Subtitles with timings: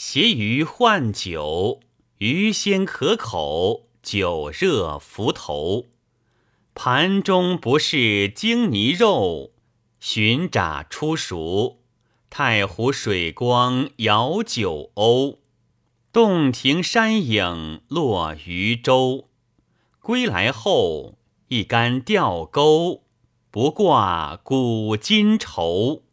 [0.00, 1.80] 携鱼换酒
[2.18, 5.86] 鱼鲜可口酒热浮头。
[6.72, 9.50] 盘中不是精泥肉
[9.98, 11.80] 寻盏出熟
[12.30, 15.38] 太湖水光摇酒鸥。
[16.12, 19.28] 洞庭山影落渔舟。
[19.98, 21.18] 归来后
[21.48, 23.02] 一竿钓钩
[23.50, 26.04] 不挂古今愁。